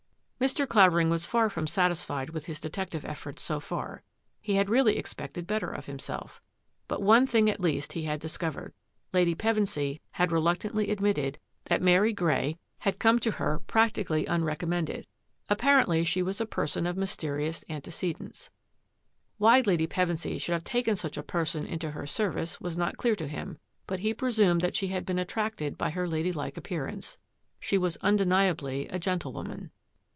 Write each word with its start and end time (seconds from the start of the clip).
Mr. 0.49 0.67
Clavering 0.67 1.07
was 1.11 1.27
far 1.27 1.51
from 1.51 1.67
satisfied 1.67 2.31
with 2.31 2.47
his 2.47 2.59
detective 2.59 3.05
efforts 3.05 3.43
so 3.43 3.59
far. 3.59 4.01
He 4.41 4.55
had 4.55 4.71
really 4.71 4.97
expected 4.97 5.45
better 5.45 5.69
of 5.71 5.85
himself. 5.85 6.41
But 6.87 6.99
one 6.99 7.27
thing 7.27 7.47
at 7.47 7.59
least 7.61 7.93
he 7.93 8.05
had 8.05 8.19
discovered. 8.19 8.73
Lady 9.13 9.35
Pevensy 9.35 10.01
had 10.13 10.31
reluctantly 10.31 10.87
€ui 10.87 10.99
mitted 10.99 11.37
that 11.65 11.79
Mary 11.79 12.11
Grey 12.11 12.57
had 12.79 12.97
come 12.97 13.19
to 13.19 13.33
her 13.33 13.59
practi 13.67 13.99
i 13.99 14.01
MR. 14.01 14.09
ROBERT 14.09 14.09
SYLVESTER 14.09 14.25
43 14.25 14.25
cally 14.25 14.25
unrecommended. 14.25 15.05
Apparently 15.47 16.03
she 16.03 16.23
was 16.23 16.41
a 16.41 16.47
person 16.47 16.87
of 16.87 16.97
mysterious 16.97 17.63
antecedents. 17.69 18.49
Why 19.37 19.61
Lady 19.63 19.85
Pevensy 19.85 20.41
should 20.41 20.53
have 20.53 20.63
taken 20.63 20.95
such 20.95 21.17
a 21.17 21.21
person 21.21 21.67
into 21.67 21.91
her 21.91 22.07
service 22.07 22.59
was 22.59 22.75
not 22.75 22.97
clear 22.97 23.15
to 23.15 23.27
him, 23.27 23.59
but 23.85 23.99
he 23.99 24.11
presumed 24.15 24.61
that 24.61 24.75
she 24.75 24.87
had 24.87 25.05
been 25.05 25.19
attracted 25.19 25.77
by 25.77 25.91
her 25.91 26.07
ladylike 26.07 26.57
ap 26.57 26.63
pearance. 26.63 27.19
She 27.59 27.77
was 27.77 27.97
undeniably 27.97 28.87
a 28.87 28.97
gentlewoman. 28.97 29.69